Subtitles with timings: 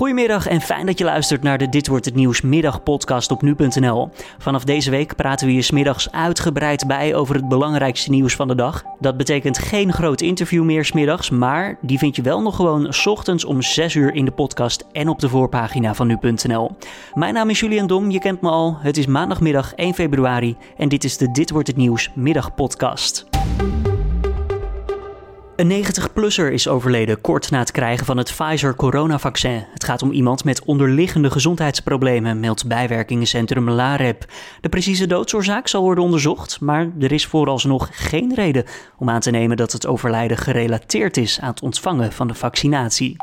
[0.00, 4.10] Goedemiddag en fijn dat je luistert naar de Dit wordt het nieuws middagpodcast op nu.nl.
[4.38, 8.54] Vanaf deze week praten we je smiddags uitgebreid bij over het belangrijkste nieuws van de
[8.54, 8.84] dag.
[9.00, 13.06] Dat betekent geen groot interview meer smiddags, maar die vind je wel nog gewoon s
[13.06, 16.70] ochtends om 6 uur in de podcast en op de voorpagina van nu.nl.
[17.14, 18.76] Mijn naam is Julian Dom, je kent me al.
[18.78, 23.29] Het is maandagmiddag 1 februari en dit is de Dit wordt het nieuws middagpodcast.
[25.60, 29.64] Een 90-plusser is overleden kort na het krijgen van het Pfizer-coronavaccin.
[29.72, 34.24] Het gaat om iemand met onderliggende gezondheidsproblemen, meldt bijwerkingencentrum LAREP.
[34.60, 38.64] De precieze doodsoorzaak zal worden onderzocht, maar er is vooralsnog geen reden
[38.98, 43.16] om aan te nemen dat het overlijden gerelateerd is aan het ontvangen van de vaccinatie.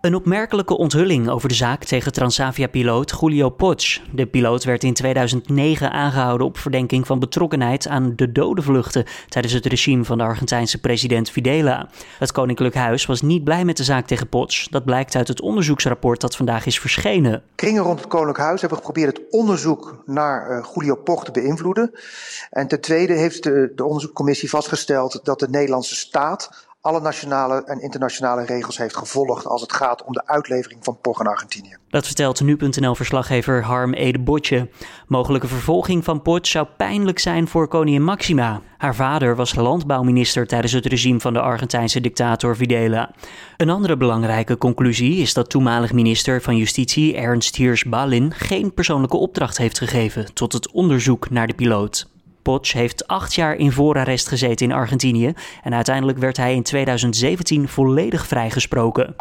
[0.00, 4.00] Een opmerkelijke onthulling over de zaak tegen Transavia-piloot Julio Poch.
[4.12, 9.66] De piloot werd in 2009 aangehouden op verdenking van betrokkenheid aan de dodenvluchten tijdens het
[9.66, 11.88] regime van de Argentijnse president Fidela.
[12.18, 14.68] Het Koninklijk Huis was niet blij met de zaak tegen Poch.
[14.68, 17.42] Dat blijkt uit het onderzoeksrapport dat vandaag is verschenen.
[17.54, 21.90] Kringen rond het Koninklijk Huis hebben geprobeerd het onderzoek naar uh, Julio Poch te beïnvloeden.
[22.50, 27.82] En ten tweede heeft de, de onderzoekcommissie vastgesteld dat de Nederlandse staat alle nationale en
[27.82, 31.76] internationale regels heeft gevolgd als het gaat om de uitlevering van Poch aan Argentinië.
[31.88, 34.68] Dat vertelt nu.nl-verslaggever Harm Edebotje.
[35.06, 38.60] Mogelijke vervolging van Poch zou pijnlijk zijn voor koningin Maxima.
[38.78, 43.10] Haar vader was landbouwminister tijdens het regime van de Argentijnse dictator Videla.
[43.56, 49.16] Een andere belangrijke conclusie is dat toenmalig minister van Justitie Ernst Hiers Ballin geen persoonlijke
[49.16, 52.08] opdracht heeft gegeven tot het onderzoek naar de piloot.
[52.42, 57.68] Poch heeft acht jaar in voorarrest gezeten in Argentinië en uiteindelijk werd hij in 2017
[57.68, 59.14] volledig vrijgesproken.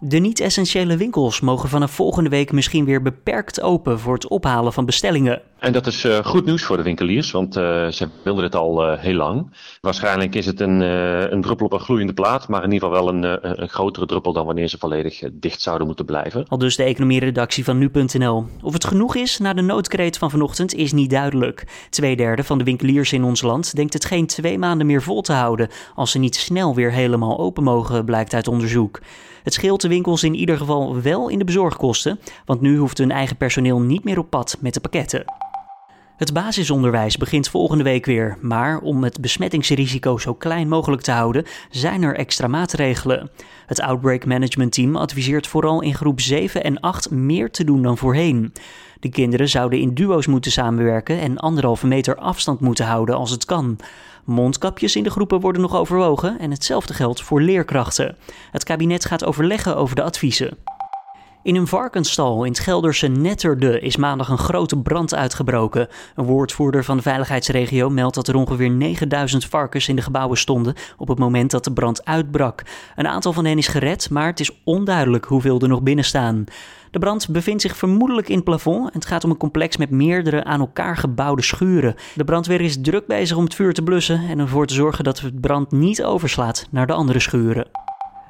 [0.00, 4.84] De niet-essentiële winkels mogen vanaf volgende week misschien weer beperkt open voor het ophalen van
[4.84, 5.42] bestellingen.
[5.64, 8.92] En dat is uh, goed nieuws voor de winkeliers, want uh, ze wilden dit al
[8.92, 9.52] uh, heel lang.
[9.80, 13.14] Waarschijnlijk is het een, een, druppel op een gloeiende plaat, maar in ieder geval wel
[13.14, 16.44] een, een grotere druppel dan wanneer ze volledig dicht zouden moeten blijven.
[16.48, 18.46] Al dus de economieredactie van nu.nl.
[18.62, 21.86] Of het genoeg is na de noodkreet van vanochtend is niet duidelijk.
[21.90, 25.32] Tweederde van de winkeliers in ons land denkt het geen twee maanden meer vol te
[25.32, 29.00] houden als ze niet snel weer helemaal open mogen, blijkt uit onderzoek.
[29.42, 33.10] Het scheelt de winkels in ieder geval wel in de bezorgkosten, want nu hoeft hun
[33.10, 35.24] eigen personeel niet meer op pad met de pakketten.
[36.16, 41.44] Het basisonderwijs begint volgende week weer, maar om het besmettingsrisico zo klein mogelijk te houden,
[41.70, 43.30] zijn er extra maatregelen.
[43.66, 47.98] Het Outbreak Management Team adviseert vooral in groep 7 en 8 meer te doen dan
[47.98, 48.52] voorheen.
[49.00, 53.44] De kinderen zouden in duo's moeten samenwerken en anderhalve meter afstand moeten houden als het
[53.44, 53.78] kan.
[54.24, 58.16] Mondkapjes in de groepen worden nog overwogen en hetzelfde geldt voor leerkrachten.
[58.50, 60.56] Het kabinet gaat overleggen over de adviezen.
[61.44, 65.88] In een varkensstal in het Gelderse Netterde is maandag een grote brand uitgebroken.
[66.14, 70.74] Een woordvoerder van de veiligheidsregio meldt dat er ongeveer 9000 varkens in de gebouwen stonden
[70.96, 72.62] op het moment dat de brand uitbrak.
[72.96, 76.44] Een aantal van hen is gered, maar het is onduidelijk hoeveel er nog binnen staan.
[76.90, 79.90] De brand bevindt zich vermoedelijk in het plafond en het gaat om een complex met
[79.90, 81.94] meerdere aan elkaar gebouwde schuren.
[82.14, 85.20] De brandweer is druk bezig om het vuur te blussen en ervoor te zorgen dat
[85.20, 87.83] het brand niet overslaat naar de andere schuren.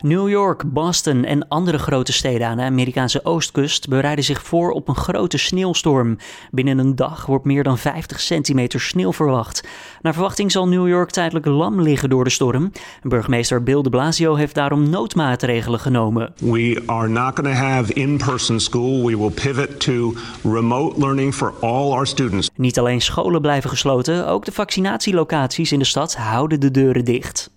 [0.00, 4.88] New York, Boston en andere grote steden aan de Amerikaanse oostkust bereiden zich voor op
[4.88, 6.18] een grote sneeuwstorm.
[6.50, 9.68] Binnen een dag wordt meer dan 50 centimeter sneeuw verwacht.
[10.02, 12.72] Naar verwachting zal New York tijdelijk lam liggen door de storm.
[13.02, 16.34] Burgemeester Bill de Blasio heeft daarom noodmaatregelen genomen.
[16.38, 19.06] We are not going to have in-person school.
[19.06, 22.50] We will pivot to remote learning for all our students.
[22.56, 27.54] Niet alleen scholen blijven gesloten, ook de vaccinatielocaties in de stad houden de deuren dicht.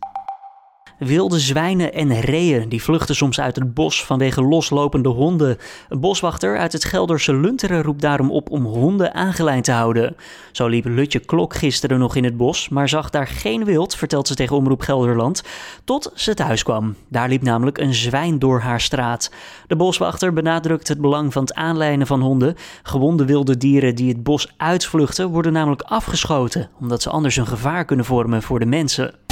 [0.99, 5.57] Wilde zwijnen en reeën die vluchten soms uit het bos vanwege loslopende honden.
[5.89, 10.15] Een boswachter uit het Gelderse Lunteren roept daarom op om honden aangelijnd te houden.
[10.51, 14.27] Zo liep Lutje Klok gisteren nog in het bos, maar zag daar geen wild, vertelt
[14.27, 15.43] ze tegen Omroep Gelderland,
[15.83, 16.95] tot ze thuis kwam.
[17.07, 19.31] Daar liep namelijk een zwijn door haar straat.
[19.67, 22.55] De boswachter benadrukt het belang van het aanlijnen van honden.
[22.83, 27.85] Gewonde wilde dieren die het bos uitvluchten worden namelijk afgeschoten, omdat ze anders een gevaar
[27.85, 29.28] kunnen vormen voor de mensen.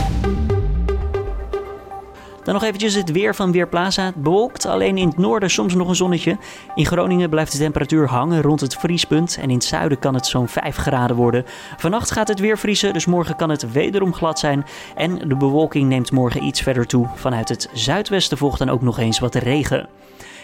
[2.48, 4.12] Dan nog eventjes het weer van Weerplaza.
[4.16, 6.38] Bewolkt, alleen in het noorden soms nog een zonnetje.
[6.76, 9.38] In Groningen blijft de temperatuur hangen rond het vriespunt.
[9.42, 11.46] En in het zuiden kan het zo'n 5 graden worden.
[11.78, 14.66] Vannacht gaat het weer vriezen, dus morgen kan het wederom glad zijn.
[14.96, 17.08] En de bewolking neemt morgen iets verder toe.
[17.16, 19.90] Vanuit het zuidwesten volgt dan ook nog eens wat regen.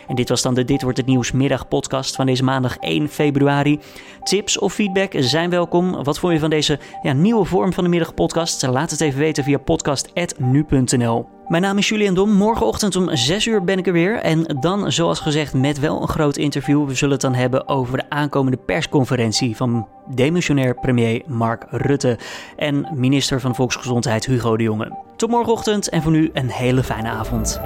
[0.07, 3.09] En dit was dan de Dit wordt het nieuws middag podcast van deze maandag 1
[3.09, 3.79] februari.
[4.23, 6.03] Tips of feedback zijn welkom.
[6.03, 8.67] Wat vond je van deze ja, nieuwe vorm van de middagpodcast?
[8.67, 11.27] Laat het even weten via podcast.nu.nl.
[11.47, 12.31] Mijn naam is Julian Dom.
[12.31, 14.15] Morgenochtend om 6 uur ben ik er weer.
[14.15, 16.87] En dan, zoals gezegd, met wel een groot interview.
[16.87, 22.17] We zullen het dan hebben over de aankomende persconferentie van demissionair premier Mark Rutte
[22.57, 24.97] en minister van Volksgezondheid Hugo de Jonge.
[25.15, 27.61] Tot morgenochtend en voor nu een hele fijne avond.